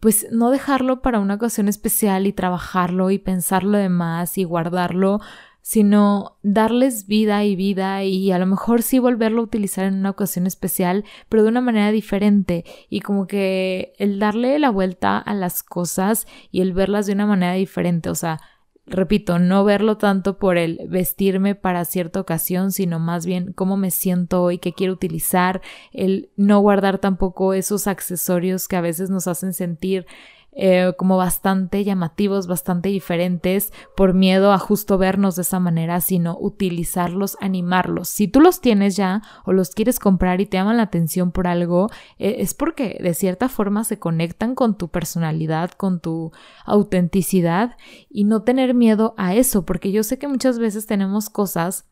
pues 0.00 0.26
no 0.30 0.50
dejarlo 0.50 1.02
para 1.02 1.20
una 1.20 1.34
ocasión 1.34 1.68
especial 1.68 2.26
y 2.26 2.32
trabajarlo 2.32 3.10
y 3.10 3.18
pensarlo 3.18 3.78
de 3.78 3.88
más 3.88 4.36
y 4.38 4.44
guardarlo, 4.44 5.20
sino 5.62 6.38
darles 6.42 7.06
vida 7.06 7.44
y 7.44 7.54
vida 7.54 8.02
y 8.02 8.32
a 8.32 8.38
lo 8.38 8.46
mejor 8.46 8.82
sí 8.82 8.98
volverlo 8.98 9.40
a 9.40 9.44
utilizar 9.44 9.84
en 9.84 9.94
una 9.94 10.10
ocasión 10.10 10.46
especial, 10.46 11.04
pero 11.28 11.44
de 11.44 11.48
una 11.48 11.60
manera 11.60 11.92
diferente. 11.92 12.64
Y 12.90 13.00
como 13.00 13.28
que 13.28 13.92
el 13.98 14.18
darle 14.18 14.58
la 14.58 14.70
vuelta 14.70 15.18
a 15.18 15.34
las 15.34 15.62
cosas 15.62 16.26
y 16.50 16.62
el 16.62 16.72
verlas 16.72 17.06
de 17.06 17.12
una 17.12 17.26
manera 17.26 17.52
diferente, 17.52 18.10
o 18.10 18.16
sea, 18.16 18.40
repito, 18.86 19.38
no 19.38 19.64
verlo 19.64 19.96
tanto 19.96 20.38
por 20.38 20.56
el 20.56 20.80
vestirme 20.88 21.54
para 21.54 21.84
cierta 21.84 22.20
ocasión, 22.20 22.72
sino 22.72 22.98
más 22.98 23.26
bien 23.26 23.52
cómo 23.52 23.76
me 23.76 23.90
siento 23.90 24.42
hoy, 24.42 24.58
qué 24.58 24.72
quiero 24.72 24.92
utilizar, 24.92 25.60
el 25.92 26.30
no 26.36 26.60
guardar 26.60 26.98
tampoco 26.98 27.54
esos 27.54 27.86
accesorios 27.86 28.68
que 28.68 28.76
a 28.76 28.80
veces 28.80 29.10
nos 29.10 29.28
hacen 29.28 29.52
sentir 29.52 30.06
eh, 30.54 30.92
como 30.98 31.16
bastante 31.16 31.82
llamativos, 31.82 32.46
bastante 32.46 32.90
diferentes, 32.90 33.72
por 33.96 34.12
miedo 34.12 34.52
a 34.52 34.58
justo 34.58 34.98
vernos 34.98 35.36
de 35.36 35.42
esa 35.42 35.60
manera, 35.60 36.00
sino 36.00 36.36
utilizarlos, 36.38 37.36
animarlos. 37.40 38.08
Si 38.08 38.28
tú 38.28 38.40
los 38.40 38.60
tienes 38.60 38.94
ya 38.96 39.22
o 39.44 39.52
los 39.52 39.70
quieres 39.70 39.98
comprar 39.98 40.40
y 40.40 40.46
te 40.46 40.58
llaman 40.58 40.76
la 40.76 40.84
atención 40.84 41.32
por 41.32 41.46
algo, 41.46 41.88
eh, 42.18 42.36
es 42.38 42.54
porque 42.54 42.98
de 43.02 43.14
cierta 43.14 43.48
forma 43.48 43.84
se 43.84 43.98
conectan 43.98 44.54
con 44.54 44.76
tu 44.76 44.88
personalidad, 44.88 45.70
con 45.70 46.00
tu 46.00 46.32
autenticidad 46.66 47.76
y 48.10 48.24
no 48.24 48.42
tener 48.42 48.74
miedo 48.74 49.14
a 49.16 49.34
eso, 49.34 49.64
porque 49.64 49.90
yo 49.90 50.02
sé 50.02 50.18
que 50.18 50.28
muchas 50.28 50.58
veces 50.58 50.86
tenemos 50.86 51.30
cosas 51.30 51.86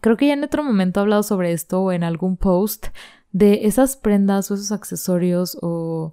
Creo 0.00 0.16
que 0.16 0.28
ya 0.28 0.34
en 0.34 0.44
otro 0.44 0.64
momento 0.64 1.00
he 1.00 1.02
hablado 1.02 1.22
sobre 1.22 1.52
esto 1.52 1.82
o 1.82 1.92
en 1.92 2.04
algún 2.04 2.36
post 2.36 2.88
de 3.32 3.66
esas 3.66 3.96
prendas 3.96 4.50
o 4.50 4.54
esos 4.54 4.72
accesorios 4.72 5.58
o 5.60 6.12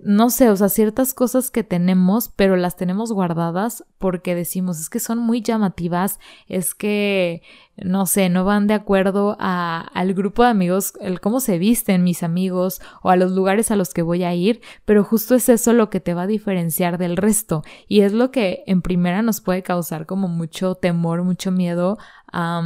no 0.00 0.30
sé, 0.30 0.48
o 0.50 0.56
sea, 0.56 0.68
ciertas 0.68 1.12
cosas 1.12 1.50
que 1.50 1.64
tenemos, 1.64 2.30
pero 2.36 2.56
las 2.56 2.76
tenemos 2.76 3.12
guardadas 3.12 3.84
porque 3.98 4.34
decimos, 4.34 4.80
es 4.80 4.88
que 4.88 5.00
son 5.00 5.18
muy 5.18 5.42
llamativas, 5.42 6.20
es 6.46 6.74
que, 6.74 7.42
no 7.76 8.06
sé, 8.06 8.28
no 8.28 8.44
van 8.44 8.68
de 8.68 8.74
acuerdo 8.74 9.36
a, 9.40 9.80
al 9.92 10.14
grupo 10.14 10.44
de 10.44 10.50
amigos, 10.50 10.92
el 11.00 11.20
cómo 11.20 11.40
se 11.40 11.58
visten 11.58 12.04
mis 12.04 12.22
amigos 12.22 12.80
o 13.02 13.10
a 13.10 13.16
los 13.16 13.32
lugares 13.32 13.70
a 13.70 13.76
los 13.76 13.92
que 13.92 14.02
voy 14.02 14.22
a 14.22 14.34
ir, 14.34 14.60
pero 14.84 15.02
justo 15.02 15.34
es 15.34 15.48
eso 15.48 15.72
lo 15.72 15.90
que 15.90 16.00
te 16.00 16.14
va 16.14 16.22
a 16.22 16.28
diferenciar 16.28 16.96
del 16.98 17.16
resto. 17.16 17.62
Y 17.88 18.02
es 18.02 18.12
lo 18.12 18.30
que 18.30 18.62
en 18.66 18.82
primera 18.82 19.22
nos 19.22 19.40
puede 19.40 19.64
causar 19.64 20.06
como 20.06 20.28
mucho 20.28 20.76
temor, 20.76 21.24
mucho 21.24 21.50
miedo 21.50 21.98
a 22.32 22.62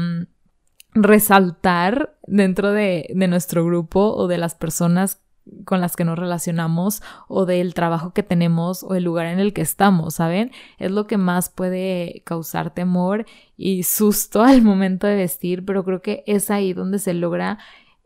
resaltar 0.94 2.18
dentro 2.26 2.72
de, 2.72 3.06
de, 3.14 3.26
nuestro 3.26 3.64
grupo 3.64 4.14
o 4.14 4.28
de 4.28 4.36
las 4.36 4.54
personas 4.54 5.22
con 5.64 5.80
las 5.80 5.96
que 5.96 6.04
nos 6.04 6.18
relacionamos 6.18 7.02
o 7.28 7.46
del 7.46 7.74
trabajo 7.74 8.12
que 8.12 8.22
tenemos 8.22 8.82
o 8.82 8.94
el 8.94 9.04
lugar 9.04 9.26
en 9.26 9.38
el 9.38 9.52
que 9.52 9.62
estamos, 9.62 10.14
¿saben? 10.14 10.52
Es 10.78 10.90
lo 10.90 11.06
que 11.06 11.16
más 11.16 11.48
puede 11.48 12.22
causar 12.24 12.72
temor 12.72 13.26
y 13.56 13.82
susto 13.82 14.42
al 14.42 14.62
momento 14.62 15.06
de 15.06 15.16
vestir, 15.16 15.64
pero 15.64 15.84
creo 15.84 16.02
que 16.02 16.24
es 16.26 16.50
ahí 16.50 16.72
donde 16.72 16.98
se 16.98 17.14
logra 17.14 17.58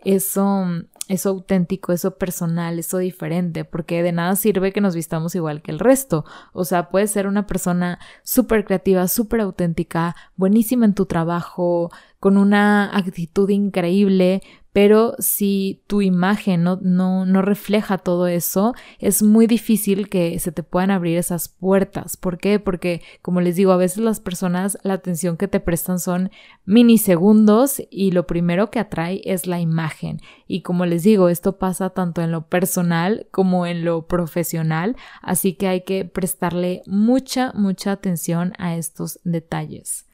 eso, 0.04 0.66
eso 1.08 1.30
auténtico, 1.30 1.92
eso 1.92 2.16
personal, 2.16 2.78
eso 2.78 2.98
diferente, 2.98 3.64
porque 3.64 4.02
de 4.02 4.12
nada 4.12 4.36
sirve 4.36 4.72
que 4.72 4.80
nos 4.80 4.94
vistamos 4.94 5.34
igual 5.34 5.62
que 5.62 5.70
el 5.70 5.78
resto. 5.78 6.24
O 6.52 6.64
sea, 6.64 6.88
puedes 6.88 7.10
ser 7.10 7.26
una 7.26 7.46
persona 7.46 7.98
súper 8.22 8.64
creativa, 8.64 9.06
súper 9.08 9.40
auténtica, 9.40 10.16
buenísima 10.36 10.84
en 10.84 10.94
tu 10.94 11.06
trabajo, 11.06 11.90
con 12.18 12.38
una 12.38 12.96
actitud 12.96 13.48
increíble, 13.50 14.42
pero 14.76 15.14
si 15.18 15.82
tu 15.86 16.02
imagen 16.02 16.62
no, 16.62 16.78
no, 16.82 17.24
no, 17.24 17.40
refleja 17.40 17.96
todo 17.96 18.26
eso, 18.26 18.74
es 18.98 19.22
muy 19.22 19.46
difícil 19.46 20.10
que 20.10 20.38
se 20.38 20.52
te 20.52 20.62
puedan 20.62 20.90
abrir 20.90 21.16
esas 21.16 21.48
puertas. 21.48 22.18
¿Por 22.18 22.36
qué? 22.36 22.60
Porque, 22.60 23.00
como 23.22 23.40
les 23.40 23.56
digo, 23.56 23.72
a 23.72 23.78
veces 23.78 24.04
las 24.04 24.20
personas 24.20 24.76
la 24.82 24.92
atención 24.92 25.38
que 25.38 25.48
te 25.48 25.60
prestan 25.60 25.98
son 25.98 26.30
minisegundos 26.66 27.80
y 27.88 28.10
lo 28.10 28.26
primero 28.26 28.70
que 28.70 28.78
atrae 28.78 29.22
es 29.24 29.46
la 29.46 29.60
imagen. 29.60 30.20
Y 30.46 30.60
como 30.60 30.84
les 30.84 30.95
digo, 31.02 31.28
esto 31.28 31.58
pasa 31.58 31.90
tanto 31.90 32.22
en 32.22 32.32
lo 32.32 32.48
personal 32.48 33.26
como 33.30 33.66
en 33.66 33.84
lo 33.84 34.06
profesional, 34.06 34.96
así 35.22 35.54
que 35.54 35.68
hay 35.68 35.82
que 35.82 36.04
prestarle 36.04 36.82
mucha, 36.86 37.52
mucha 37.54 37.92
atención 37.92 38.52
a 38.58 38.76
estos 38.76 39.20
detalles. 39.24 40.06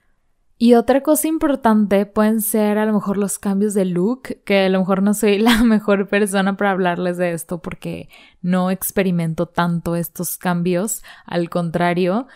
Y 0.62 0.74
otra 0.74 1.02
cosa 1.02 1.26
importante 1.26 2.06
pueden 2.06 2.40
ser 2.40 2.78
a 2.78 2.86
lo 2.86 2.92
mejor 2.92 3.16
los 3.16 3.40
cambios 3.40 3.74
de 3.74 3.84
look, 3.84 4.42
que 4.44 4.66
a 4.66 4.68
lo 4.68 4.78
mejor 4.78 5.02
no 5.02 5.12
soy 5.12 5.40
la 5.40 5.60
mejor 5.64 6.06
persona 6.06 6.56
para 6.56 6.70
hablarles 6.70 7.16
de 7.16 7.32
esto 7.32 7.60
porque 7.60 8.08
no 8.42 8.70
experimento 8.70 9.46
tanto 9.46 9.96
estos 9.96 10.38
cambios, 10.38 11.02
al 11.26 11.50
contrario, 11.50 12.28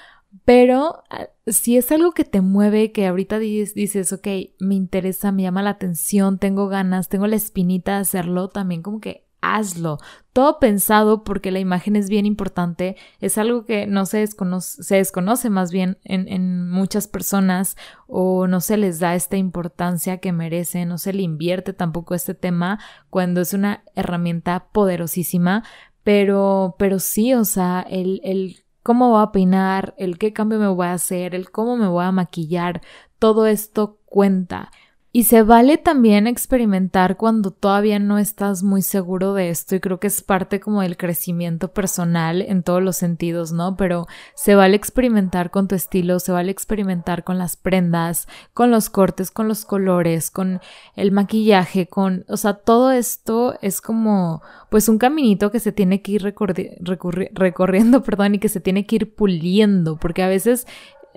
pero 0.45 1.05
ah, 1.11 1.29
si 1.47 1.77
es 1.77 1.91
algo 1.93 2.13
que 2.13 2.25
te 2.25 2.41
mueve, 2.41 2.93
que 2.93 3.07
ahorita 3.07 3.39
dices, 3.39 4.13
ok, 4.13 4.27
me 4.59 4.75
interesa, 4.75 5.33
me 5.33 5.43
llama 5.43 5.63
la 5.63 5.71
atención, 5.71 6.39
tengo 6.39 6.69
ganas, 6.69 7.09
tengo 7.09 7.27
la 7.27 7.37
espinita 7.37 7.95
de 7.95 8.01
hacerlo, 8.01 8.49
también 8.49 8.83
como 8.83 9.01
que 9.01 9.27
hazlo. 9.41 9.99
Todo 10.33 10.59
pensado 10.59 11.25
porque 11.25 11.51
la 11.51 11.61
imagen 11.61 11.97
es 11.97 12.09
bien 12.09 12.27
importante, 12.27 12.97
es 13.21 13.39
algo 13.39 13.65
que 13.65 13.87
no 13.87 14.05
se 14.07 14.19
desconoce, 14.19 14.83
se 14.83 14.97
desconoce 14.97 15.49
más 15.51 15.73
bien 15.73 15.99
en, 16.05 16.29
en, 16.29 16.69
muchas 16.69 17.07
personas 17.07 17.77
o 18.07 18.47
no 18.47 18.61
se 18.61 18.77
les 18.77 18.99
da 18.99 19.15
esta 19.15 19.37
importancia 19.37 20.19
que 20.19 20.33
merecen, 20.33 20.89
no 20.89 20.99
se 20.99 21.13
le 21.13 21.23
invierte 21.23 21.73
tampoco 21.73 22.15
este 22.15 22.35
tema 22.35 22.81
cuando 23.09 23.41
es 23.41 23.55
una 23.55 23.85
herramienta 23.95 24.69
poderosísima, 24.73 25.65
pero, 26.03 26.77
pero 26.79 26.99
sí, 26.99 27.35
o 27.35 27.45
sea, 27.45 27.81
el, 27.89 28.21
el 28.25 28.66
cómo 28.87 29.11
voy 29.11 29.21
a 29.21 29.33
peinar, 29.33 29.97
el 29.99 30.17
qué 30.17 30.33
cambio 30.33 30.61
me 30.61 30.69
voy 30.69 30.87
a 30.87 30.93
hacer, 30.93 31.35
el 31.35 31.51
cómo 31.51 31.77
me 31.77 31.89
voy 31.89 32.05
a 32.05 32.13
maquillar, 32.13 32.83
todo 33.19 33.49
esto 33.49 33.99
cuenta. 34.05 34.71
Y 35.17 35.25
se 35.25 35.43
vale 35.43 35.79
también 35.79 36.27
experimentar 36.27 37.17
cuando 37.17 37.51
todavía 37.51 37.99
no 37.99 38.19
estás 38.19 38.63
muy 38.63 38.83
seguro 38.83 39.33
de 39.33 39.49
esto 39.49 39.75
y 39.75 39.81
creo 39.81 39.99
que 39.99 40.09
es 40.09 40.21
parte 40.21 40.61
como 40.61 40.83
del 40.83 40.99
crecimiento 40.99 41.69
personal 41.69 42.43
en 42.43 42.63
todos 42.63 42.83
los 42.83 42.99
sentidos, 42.99 43.51
¿no? 43.51 43.79
Pero 43.79 44.07
se 44.35 44.55
vale 44.55 44.77
experimentar 44.77 45.51
con 45.51 45.69
tu 45.69 45.75
estilo, 45.75 46.21
se 46.21 46.33
vale 46.33 46.53
experimentar 46.53 47.25
con 47.25 47.39
las 47.39 47.57
prendas, 47.57 48.29
con 48.53 48.71
los 48.71 48.91
cortes, 48.91 49.31
con 49.31 49.49
los 49.49 49.65
colores, 49.65 50.31
con 50.31 50.61
el 50.97 51.13
maquillaje, 51.13 51.87
con, 51.87 52.27
o 52.29 52.37
sea, 52.37 52.53
todo 52.53 52.91
esto 52.91 53.57
es 53.63 53.81
como 53.81 54.43
pues 54.69 54.87
un 54.91 54.99
caminito 54.99 55.51
que 55.51 55.61
se 55.61 55.73
tiene 55.73 56.03
que 56.03 56.13
ir 56.13 56.23
recorriendo, 56.23 58.03
perdón, 58.05 58.35
y 58.35 58.39
que 58.39 58.51
se 58.51 58.61
tiene 58.61 58.85
que 58.85 58.97
ir 58.97 59.15
puliendo, 59.15 59.97
porque 59.97 60.23
a 60.23 60.29
veces 60.29 60.67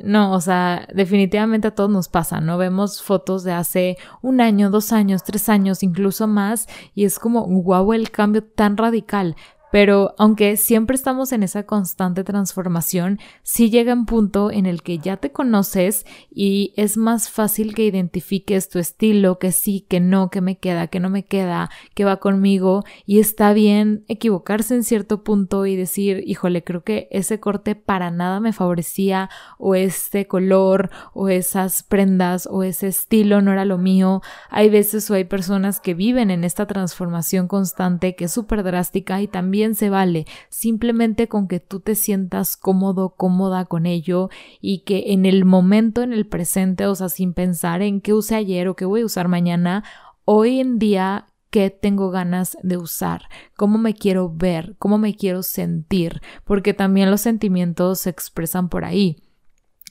no, 0.04 0.34
o 0.34 0.42
sea, 0.42 0.88
definitivamente 0.94 1.68
a 1.68 1.76
todos 1.76 1.90
nos 1.90 2.08
pasa, 2.08 2.42
¿no? 2.42 2.58
Vemos 2.58 3.02
fotos 3.02 3.44
de 3.44 3.54
hace 3.54 3.98
un 4.22 4.42
año, 4.42 4.70
dos 4.70 4.92
años, 4.92 5.24
tres 5.24 5.50
años, 5.50 5.84
incluso 5.84 6.28
más, 6.28 6.68
y 6.94 7.06
es 7.06 7.20
como, 7.20 7.44
guau, 7.46 7.94
el 7.94 8.12
cambio 8.12 8.44
tan 8.44 8.78
radical. 8.78 9.36
Pero 9.72 10.16
aunque 10.18 10.58
siempre 10.58 10.96
estamos 10.96 11.32
en 11.32 11.44
esa 11.44 11.64
constante 11.64 12.24
transformación, 12.24 13.20
sí 13.44 13.70
llega 13.70 13.94
un 13.94 14.06
punto 14.06 14.52
en 14.52 14.66
el 14.66 14.82
que 14.82 14.98
ya 14.98 15.18
te 15.18 15.32
conoces 15.32 16.06
y 16.32 16.74
es 16.76 16.98
más 16.98 17.30
fácil 17.30 17.76
que 17.76 17.86
identifiques 17.86 18.70
tu 18.70 18.80
estilo, 18.80 19.38
que 19.38 19.52
sí, 19.52 19.86
que 19.88 20.00
no, 20.00 20.30
que 20.30 20.42
me 20.42 20.58
queda, 20.58 20.88
que 20.88 21.00
no 21.00 21.10
me 21.10 21.24
queda, 21.24 21.70
que 21.94 22.06
va 22.06 22.18
conmigo 22.18 22.84
y 23.06 23.20
está 23.20 23.54
bien 23.54 24.04
equivocarse 24.08 24.74
en 24.74 24.84
cierto 24.84 25.24
punto 25.24 25.66
y 25.66 25.76
decir, 25.76 26.24
híjole, 26.26 26.64
creo 26.64 26.84
que 26.84 27.08
ese 27.12 27.40
corte 27.40 27.76
para 27.76 28.10
nada 28.10 28.40
me 28.40 28.54
favorecía 28.54 29.30
o 29.60 29.76
este 29.76 30.26
color 30.26 30.90
o 31.14 31.30
esas 31.30 31.84
prendas 31.84 32.48
o 32.50 32.64
ese 32.64 32.88
estilo 32.88 33.42
no 33.42 33.52
era 33.52 33.66
lo 33.66 33.78
mío. 33.78 34.22
Hay 34.50 34.70
veces 34.70 35.10
o 35.12 35.14
hay 35.14 35.26
personas 35.26 35.80
que 35.80 35.94
viven 35.94 36.32
en 36.32 36.44
esta 36.44 36.66
transformación 36.66 37.48
constante 37.48 38.16
que 38.16 38.26
es 38.26 38.32
súper 38.32 38.64
drástica 38.64 39.22
y 39.22 39.28
también 39.28 39.59
se 39.76 39.90
vale, 39.90 40.26
simplemente 40.50 41.28
con 41.28 41.48
que 41.48 41.60
tú 41.60 41.80
te 41.80 41.96
sientas 41.96 42.58
cómodo, 42.58 43.16
cómoda 43.16 43.66
con 43.66 43.86
ello 43.86 44.30
y 44.62 44.80
que 44.80 45.14
en 45.14 45.26
el 45.26 45.46
momento, 45.46 46.02
en 46.02 46.14
el 46.14 46.28
presente, 46.28 46.86
o 46.88 46.96
sea, 46.96 47.10
sin 47.10 47.34
pensar 47.34 47.82
en 47.82 48.02
qué 48.02 48.14
usé 48.14 48.36
ayer 48.36 48.68
o 48.68 48.76
qué 48.76 48.86
voy 48.86 49.02
a 49.02 49.06
usar 49.06 49.28
mañana, 49.28 49.84
hoy 50.26 50.60
en 50.60 50.80
día 50.80 51.28
qué 51.50 51.70
tengo 51.70 52.12
ganas 52.12 52.58
de 52.62 52.78
usar, 52.78 53.24
cómo 53.56 53.78
me 53.78 53.94
quiero 53.94 54.32
ver, 54.34 54.76
cómo 54.78 54.98
me 54.98 55.16
quiero 55.16 55.44
sentir, 55.44 56.22
porque 56.44 56.74
también 56.74 57.12
los 57.12 57.22
sentimientos 57.22 58.02
se 58.02 58.10
expresan 58.10 58.70
por 58.70 58.86
ahí. 58.86 59.24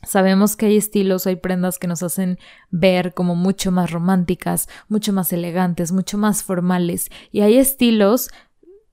Sabemos 0.07 0.55
que 0.55 0.67
hay 0.67 0.77
estilos, 0.77 1.27
hay 1.27 1.37
prendas 1.37 1.79
que 1.79 1.89
nos 1.89 2.05
hacen 2.05 2.39
ver 2.71 3.15
como 3.15 3.35
mucho 3.35 3.73
más 3.73 3.91
románticas, 3.91 4.69
mucho 4.89 5.13
más 5.13 5.33
elegantes, 5.33 5.91
mucho 5.91 6.19
más 6.19 6.45
formales, 6.45 7.11
y 7.33 7.41
hay 7.41 7.57
estilos 7.57 8.29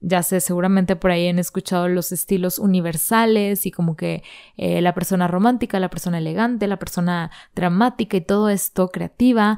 ya 0.07 0.21
sé, 0.21 0.39
seguramente 0.39 0.95
por 0.95 1.09
ahí 1.09 1.27
han 1.27 1.39
escuchado 1.39 1.87
los 1.87 2.11
estilos 2.11 2.59
universales 2.59 3.65
y 3.65 3.71
como 3.71 3.95
que 3.95 4.23
eh, 4.55 4.79
la 4.81 4.93
persona 4.93 5.27
romántica, 5.27 5.79
la 5.79 5.89
persona 5.89 6.19
elegante, 6.19 6.67
la 6.67 6.77
persona 6.77 7.31
dramática 7.55 8.15
y 8.15 8.21
todo 8.21 8.49
esto 8.49 8.89
creativa. 8.89 9.57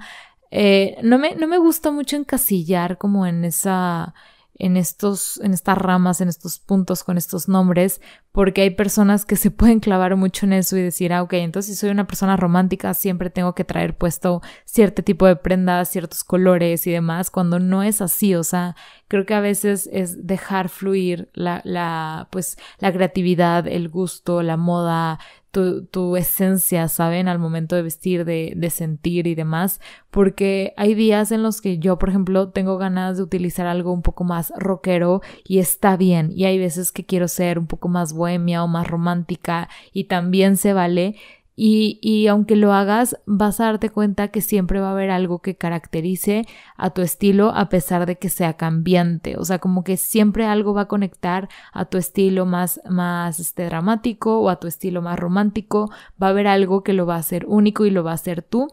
Eh, 0.50 0.98
no, 1.04 1.18
me, 1.18 1.36
no 1.36 1.48
me 1.48 1.58
gusta 1.58 1.92
mucho 1.92 2.16
encasillar 2.16 2.98
como 2.98 3.26
en 3.26 3.44
esa 3.44 4.14
en 4.60 4.78
estos, 4.78 5.40
en 5.42 5.54
estas 5.54 5.78
ramas, 5.78 6.22
en 6.22 6.30
estos 6.30 6.60
puntos 6.60 7.04
con 7.04 7.18
estos 7.18 7.48
nombres, 7.48 8.02
porque 8.32 8.62
hay 8.62 8.70
personas 8.72 9.26
que 9.26 9.36
se 9.36 9.52
pueden 9.52 9.80
clavar 9.80 10.16
mucho 10.16 10.46
en 10.46 10.54
eso 10.54 10.78
y 10.78 10.82
decir, 10.82 11.14
ah, 11.14 11.24
ok, 11.24 11.34
entonces 11.34 11.76
si 11.76 11.80
soy 11.80 11.90
una 11.90 12.08
persona 12.08 12.38
romántica, 12.38 12.94
siempre 12.94 13.30
tengo 13.30 13.54
que 13.56 13.64
traer 13.64 13.98
puesto 13.98 14.42
cierto 14.66 15.04
tipo 15.04 15.26
de 15.26 15.36
prendas, 15.36 15.90
ciertos 15.90 16.24
colores 16.24 16.86
y 16.88 16.92
demás, 16.92 17.32
cuando 17.32 17.60
no 17.60 17.84
es 17.84 18.02
así, 18.02 18.36
o 18.36 18.44
sea, 18.44 18.76
creo 19.08 19.26
que 19.26 19.34
a 19.34 19.40
veces 19.40 19.90
es 19.92 20.26
dejar 20.26 20.70
fluir 20.70 21.30
la, 21.34 21.62
la, 21.64 22.28
pues, 22.32 22.58
la 22.80 22.92
creatividad, 22.92 23.68
el 23.68 23.90
gusto, 23.90 24.44
la 24.44 24.58
moda, 24.58 25.20
tu, 25.52 26.16
esencia, 26.16 26.88
¿saben? 26.88 27.28
Al 27.28 27.40
momento 27.40 27.76
de 27.76 27.82
vestir, 27.82 28.26
de, 28.26 28.54
de 28.56 28.70
sentir 28.70 29.28
y 29.28 29.36
demás, 29.36 29.80
porque 30.12 30.74
hay 30.78 30.94
días 30.94 31.32
en 31.32 31.44
los 31.44 31.62
que 31.62 31.80
yo, 31.80 31.98
por 31.98 32.10
ejemplo, 32.10 32.50
tengo 32.50 32.78
ganas 32.78 33.18
de 33.18 33.24
utilizar 33.24 33.66
algo 33.66 33.92
un 33.92 34.02
poco 34.02 34.24
más 34.24 34.54
rockero 34.58 35.22
y 35.44 35.60
está 35.60 35.98
bien, 35.98 36.32
y 36.32 36.46
hay 36.46 36.60
veces 36.60 36.92
que 36.92 37.06
quiero 37.06 37.28
ser 37.28 37.60
un 37.60 37.68
poco 37.68 37.88
más 37.88 38.14
bohemia 38.14 38.64
o 38.64 38.68
más 38.68 38.88
romántica 38.88 39.70
y 39.92 40.06
también 40.06 40.58
se 40.58 40.74
vale, 40.74 41.16
y, 41.60 41.98
y, 42.04 42.28
aunque 42.28 42.56
lo 42.56 42.72
hagas, 42.72 43.20
vas 43.26 43.60
a 43.60 43.66
darte 43.66 43.90
cuenta 43.90 44.28
que 44.28 44.42
siempre 44.42 44.80
va 44.80 44.90
a 44.90 44.92
haber 44.92 45.10
algo 45.10 45.40
que 45.40 45.58
caracterice 45.58 46.46
a 46.78 46.92
tu 46.92 47.02
estilo 47.02 47.50
a 47.50 47.68
pesar 47.68 48.06
de 48.06 48.20
que 48.20 48.30
sea 48.30 48.54
cambiante. 48.54 49.38
O 49.38 49.44
sea, 49.44 49.58
como 49.58 49.84
que 49.84 49.98
siempre 49.98 50.46
algo 50.46 50.76
va 50.76 50.82
a 50.82 50.88
conectar 50.88 51.50
a 51.74 51.86
tu 51.86 51.98
estilo 51.98 52.46
más, 52.46 52.80
más 52.88 53.40
este, 53.40 53.66
dramático 53.66 54.40
o 54.40 54.50
a 54.50 54.60
tu 54.60 54.68
estilo 54.68 55.02
más 55.02 55.18
romántico. 55.18 55.90
Va 56.22 56.28
a 56.28 56.30
haber 56.30 56.46
algo 56.46 56.84
que 56.84 56.94
lo 56.94 57.08
va 57.08 57.16
a 57.16 57.20
hacer 57.20 57.48
único 57.48 57.86
y 57.88 57.90
lo 57.90 58.04
va 58.04 58.12
a 58.12 58.16
hacer 58.16 58.44
tú. 58.44 58.68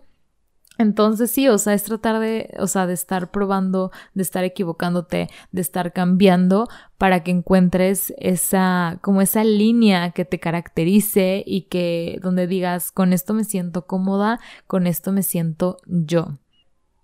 Entonces 0.76 1.31
sí, 1.31 1.49
o 1.49 1.57
sea, 1.59 1.75
es 1.75 1.85
tratar 1.85 2.19
de, 2.19 2.52
o 2.59 2.66
sea, 2.66 2.87
de 2.87 2.95
estar 2.95 3.31
probando, 3.31 3.93
de 4.14 4.23
estar 4.23 4.43
equivocándote, 4.43 5.31
de 5.52 5.61
estar 5.61 5.93
cambiando 5.93 6.69
para 6.99 7.23
que 7.23 7.31
encuentres 7.31 8.12
esa, 8.19 8.99
como 9.00 9.21
esa 9.21 9.45
línea 9.45 10.11
que 10.11 10.25
te 10.25 10.40
caracterice 10.40 11.45
y 11.47 11.62
que 11.62 12.19
donde 12.23 12.49
digas, 12.49 12.90
con 12.90 13.12
esto 13.12 13.35
me 13.35 13.45
siento 13.45 13.87
cómoda, 13.87 14.40
con 14.66 14.88
esto 14.88 15.12
me 15.12 15.23
siento 15.23 15.76
yo. 15.87 16.38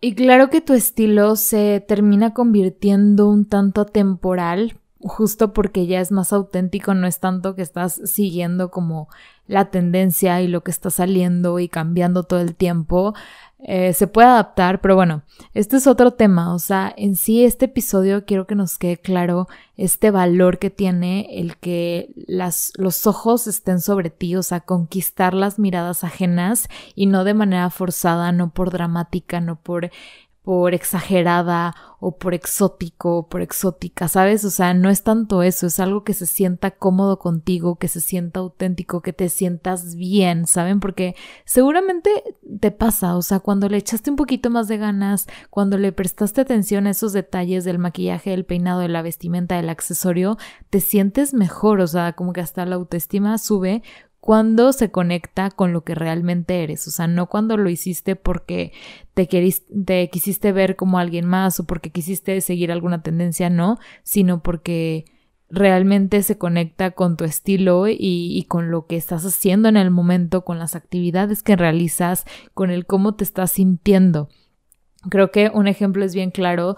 Y 0.00 0.15
claro 0.15 0.49
que 0.49 0.62
tu 0.62 0.73
estilo 0.73 1.37
se 1.37 1.85
termina 1.87 2.33
convirtiendo 2.33 3.29
un 3.29 3.47
tanto 3.47 3.85
temporal, 3.85 4.80
justo 5.02 5.52
porque 5.52 5.87
ya 5.87 6.00
es 6.00 6.12
más 6.12 6.33
auténtico, 6.33 6.95
no 6.95 7.07
es 7.07 7.21
tanto 7.21 7.54
que 7.54 7.62
estás 7.62 8.00
siguiendo 8.04 8.71
como 8.71 9.09
la 9.47 9.71
tendencia 9.71 10.40
y 10.42 10.49
lo 10.49 10.62
que 10.62 10.71
está 10.71 10.90
saliendo 10.90 11.59
y 11.59 11.69
cambiando 11.69 12.23
todo 12.23 12.40
el 12.40 12.54
tiempo, 12.54 13.14
eh, 13.62 13.92
se 13.92 14.07
puede 14.07 14.28
adaptar, 14.28 14.80
pero 14.80 14.95
bueno, 14.95 15.23
este 15.52 15.76
es 15.76 15.87
otro 15.87 16.12
tema, 16.12 16.54
o 16.54 16.59
sea, 16.59 16.95
en 16.97 17.14
sí 17.14 17.45
este 17.45 17.66
episodio 17.66 18.25
quiero 18.25 18.47
que 18.47 18.54
nos 18.54 18.78
quede 18.78 18.97
claro 18.97 19.49
este 19.76 20.11
valor 20.11 20.59
que 20.59 20.71
tiene 20.71 21.26
el 21.38 21.59
que 21.59 22.11
las, 22.14 22.73
los 22.76 23.07
ojos 23.07 23.47
estén 23.47 23.80
sobre 23.80 24.09
ti, 24.09 24.35
o 24.37 24.42
sea, 24.42 24.61
conquistar 24.61 25.35
las 25.35 25.59
miradas 25.59 26.04
ajenas 26.04 26.69
y 26.95 27.07
no 27.07 27.25
de 27.25 27.35
manera 27.35 27.69
forzada, 27.69 28.33
no 28.33 28.50
por 28.50 28.71
dramática, 28.71 29.40
no 29.40 29.57
por 29.57 29.90
por 30.43 30.73
exagerada 30.75 31.75
o 32.01 32.17
por 32.17 32.33
exótico 32.33 33.19
o 33.19 33.29
por 33.29 33.43
exótica, 33.43 34.09
¿sabes? 34.09 34.45
O 34.47 34.51
sea, 34.51 34.73
no 34.73 34.89
es 34.89 35.03
tanto 35.03 35.43
eso, 35.43 35.67
es 35.67 35.79
algo 35.79 36.03
que 36.03 36.15
se 36.15 36.27
sienta 36.27 36.71
cómodo 36.71 37.19
contigo, 37.19 37.77
que 37.77 37.89
se 37.89 38.01
sienta 38.01 38.41
auténtico, 38.41 39.03
que 39.03 39.13
te 39.13 39.29
sientas 39.29 39.95
bien, 39.97 40.47
¿saben? 40.47 40.81
Porque 40.81 41.15
seguramente 41.45 42.11
te 42.59 42.71
pasa, 42.71 43.17
o 43.17 43.23
sea, 43.23 43.41
cuando 43.41 43.69
le 43.69 43.77
echaste 43.77 44.11
un 44.11 44.17
poquito 44.17 44.49
más 44.49 44.67
de 44.67 44.79
ganas, 44.79 45.27
cuando 45.51 45.77
le 45.77 45.93
prestaste 45.93 46.41
atención 46.41 46.87
a 46.87 46.91
esos 46.91 47.13
detalles 47.13 47.65
del 47.65 47.79
maquillaje, 47.79 48.31
del 48.31 48.47
peinado, 48.47 48.81
de 48.81 48.89
la 48.89 49.03
vestimenta, 49.03 49.57
del 49.57 49.69
accesorio, 49.69 50.39
te 50.71 50.81
sientes 50.81 51.35
mejor, 51.35 51.81
o 51.81 51.87
sea, 51.87 52.15
como 52.15 52.33
que 52.33 52.41
hasta 52.41 52.65
la 52.65 52.77
autoestima 52.77 53.37
sube 53.37 53.83
cuando 54.31 54.73
se 54.73 54.93
conecta 54.93 55.51
con 55.51 55.73
lo 55.73 55.83
que 55.83 55.97
realmente 55.97 56.63
eres, 56.63 56.87
o 56.87 56.93
sea, 56.93 57.09
no 57.09 57.27
cuando 57.27 57.57
lo 57.57 57.69
hiciste 57.69 58.15
porque 58.15 58.73
te, 59.13 59.27
te 59.27 60.09
quisiste 60.09 60.53
ver 60.53 60.77
como 60.77 61.01
alguien 61.01 61.27
más 61.27 61.59
o 61.59 61.65
porque 61.65 61.91
quisiste 61.91 62.41
seguir 62.41 62.71
alguna 62.71 63.03
tendencia, 63.03 63.51
no, 63.51 63.81
sino 64.05 64.41
porque 64.41 65.05
realmente 65.49 66.23
se 66.23 66.39
conecta 66.39 66.93
con 66.93 67.17
tu 67.17 67.25
estilo 67.25 67.89
y, 67.89 67.97
y, 67.99 68.45
con 68.45 68.71
lo 68.71 68.87
que 68.87 68.95
estás 68.95 69.27
haciendo 69.27 69.69
en 69.69 69.77
el 69.77 69.91
momento, 69.91 70.45
con 70.45 70.61
las 70.61 70.77
actividades 70.77 71.43
que 71.43 71.57
realizas, 71.57 72.25
con 72.55 72.71
el 72.71 72.87
cómo 72.87 73.17
te 73.17 73.25
estás 73.25 73.51
sintiendo. 73.51 74.29
Creo 75.09 75.33
que 75.33 75.51
un 75.53 75.67
ejemplo 75.67 76.05
es 76.05 76.15
bien 76.15 76.31
claro 76.31 76.77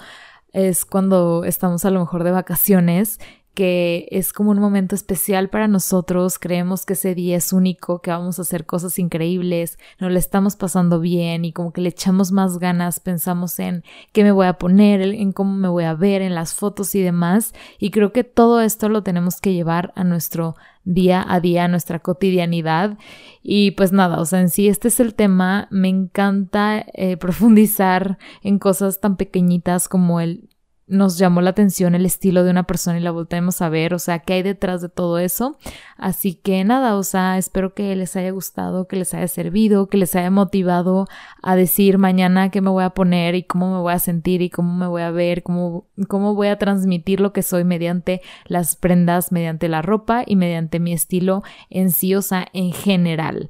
es 0.54 0.86
cuando 0.86 1.44
estamos 1.44 1.84
a 1.84 1.90
lo 1.90 2.00
mejor 2.00 2.24
de 2.24 2.30
vacaciones 2.30 3.18
que 3.54 4.08
es 4.10 4.32
como 4.32 4.50
un 4.50 4.58
momento 4.58 4.94
especial 4.94 5.48
para 5.50 5.68
nosotros, 5.68 6.38
creemos 6.38 6.86
que 6.86 6.94
ese 6.94 7.14
día 7.14 7.36
es 7.36 7.52
único, 7.52 8.00
que 8.00 8.10
vamos 8.10 8.38
a 8.38 8.42
hacer 8.42 8.66
cosas 8.66 8.98
increíbles, 8.98 9.78
nos 9.98 10.10
le 10.10 10.18
estamos 10.18 10.56
pasando 10.56 11.00
bien 11.00 11.44
y 11.44 11.52
como 11.52 11.72
que 11.72 11.80
le 11.80 11.90
echamos 11.90 12.32
más 12.32 12.58
ganas, 12.58 13.00
pensamos 13.00 13.58
en 13.58 13.84
qué 14.12 14.24
me 14.24 14.32
voy 14.32 14.46
a 14.46 14.54
poner, 14.54 15.02
en 15.02 15.32
cómo 15.32 15.54
me 15.54 15.68
voy 15.68 15.84
a 15.84 15.94
ver, 15.94 16.22
en 16.22 16.34
las 16.34 16.54
fotos 16.54 16.94
y 16.94 17.02
demás, 17.02 17.54
y 17.78 17.90
creo 17.90 18.12
que 18.12 18.24
todo 18.24 18.60
esto 18.60 18.88
lo 18.88 19.02
tenemos 19.02 19.40
que 19.40 19.52
llevar 19.52 19.92
a 19.96 20.04
nuestro 20.04 20.56
día 20.84 21.24
a 21.26 21.40
día, 21.40 21.64
a 21.64 21.68
nuestra 21.68 22.00
cotidianidad. 22.00 22.98
Y 23.42 23.72
pues 23.72 23.92
nada, 23.92 24.20
o 24.20 24.24
sea, 24.24 24.40
en 24.40 24.50
sí 24.50 24.68
este 24.68 24.88
es 24.88 25.00
el 25.00 25.14
tema, 25.14 25.68
me 25.70 25.88
encanta 25.88 26.84
eh, 26.94 27.16
profundizar 27.18 28.18
en 28.42 28.58
cosas 28.58 29.00
tan 29.00 29.16
pequeñitas 29.16 29.88
como 29.88 30.20
el 30.20 30.48
nos 30.92 31.18
llamó 31.18 31.40
la 31.40 31.50
atención 31.50 31.94
el 31.94 32.06
estilo 32.06 32.44
de 32.44 32.50
una 32.50 32.64
persona 32.64 32.98
y 32.98 33.02
la 33.02 33.10
volvemos 33.10 33.62
a 33.62 33.68
ver, 33.68 33.94
o 33.94 33.98
sea, 33.98 34.20
qué 34.20 34.34
hay 34.34 34.42
detrás 34.42 34.82
de 34.82 34.88
todo 34.88 35.18
eso. 35.18 35.58
Así 35.96 36.34
que 36.34 36.62
nada, 36.64 36.96
o 36.96 37.02
sea, 37.02 37.38
espero 37.38 37.74
que 37.74 37.96
les 37.96 38.14
haya 38.16 38.30
gustado, 38.30 38.86
que 38.86 38.96
les 38.96 39.14
haya 39.14 39.28
servido, 39.28 39.88
que 39.88 39.96
les 39.96 40.14
haya 40.14 40.30
motivado 40.30 41.08
a 41.42 41.56
decir 41.56 41.98
mañana 41.98 42.50
qué 42.50 42.60
me 42.60 42.70
voy 42.70 42.84
a 42.84 42.90
poner 42.90 43.34
y 43.34 43.44
cómo 43.44 43.72
me 43.72 43.80
voy 43.80 43.92
a 43.92 43.98
sentir 43.98 44.42
y 44.42 44.50
cómo 44.50 44.74
me 44.76 44.86
voy 44.86 45.02
a 45.02 45.10
ver, 45.10 45.42
cómo, 45.42 45.86
cómo 46.08 46.34
voy 46.34 46.48
a 46.48 46.58
transmitir 46.58 47.20
lo 47.20 47.32
que 47.32 47.42
soy 47.42 47.64
mediante 47.64 48.20
las 48.46 48.76
prendas, 48.76 49.32
mediante 49.32 49.68
la 49.68 49.82
ropa 49.82 50.22
y 50.26 50.36
mediante 50.36 50.78
mi 50.78 50.92
estilo 50.92 51.42
en 51.70 51.90
sí, 51.90 52.14
o 52.14 52.22
sea, 52.22 52.48
en 52.52 52.72
general. 52.72 53.48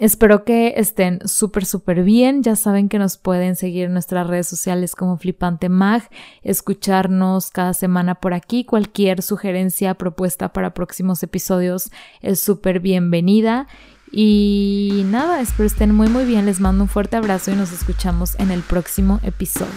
Espero 0.00 0.46
que 0.46 0.72
estén 0.78 1.20
súper, 1.28 1.66
súper 1.66 2.02
bien. 2.04 2.42
Ya 2.42 2.56
saben 2.56 2.88
que 2.88 2.98
nos 2.98 3.18
pueden 3.18 3.54
seguir 3.54 3.84
en 3.84 3.92
nuestras 3.92 4.26
redes 4.26 4.48
sociales 4.48 4.96
como 4.96 5.18
Flipante 5.18 5.68
Mag, 5.68 6.08
escucharnos 6.42 7.50
cada 7.50 7.74
semana 7.74 8.14
por 8.14 8.32
aquí. 8.32 8.64
Cualquier 8.64 9.20
sugerencia, 9.20 9.92
propuesta 9.92 10.54
para 10.54 10.72
próximos 10.72 11.22
episodios 11.22 11.90
es 12.22 12.40
súper 12.40 12.80
bienvenida. 12.80 13.68
Y 14.10 15.02
nada, 15.04 15.42
espero 15.42 15.66
estén 15.66 15.94
muy, 15.94 16.08
muy 16.08 16.24
bien. 16.24 16.46
Les 16.46 16.60
mando 16.60 16.84
un 16.84 16.88
fuerte 16.88 17.18
abrazo 17.18 17.50
y 17.50 17.54
nos 17.54 17.70
escuchamos 17.70 18.40
en 18.40 18.50
el 18.50 18.62
próximo 18.62 19.20
episodio. 19.22 19.68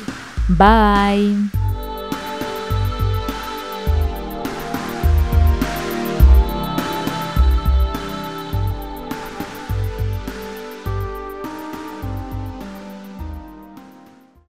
Bye. 0.48 1.83